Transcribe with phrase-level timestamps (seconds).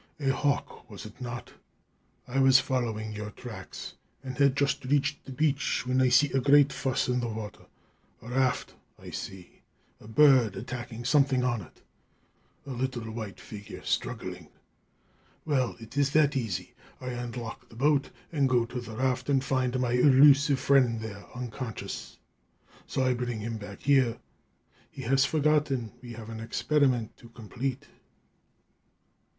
[0.19, 1.53] A hawk was it not?
[2.27, 3.93] I was following your tracks,
[4.23, 7.67] and had just reached the beach when I see a great fuss on the water.
[8.23, 9.61] A raft, I see!
[9.99, 11.83] A bird, attacking something on it!
[12.65, 14.47] A little white figure, struggling!
[15.45, 16.73] Well, it is that easy.
[16.99, 21.25] I unlock the boat and go to the raft and find my elusive friend there,
[21.35, 22.17] unconscious.
[22.87, 24.17] So I bring him back here.
[24.89, 27.85] He has forgotten: we have an experiment to complete."